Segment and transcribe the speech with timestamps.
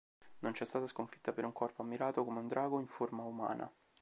[0.39, 3.71] Non c'è stata sconfitta per un corpo ammirato come un drago in forma umana.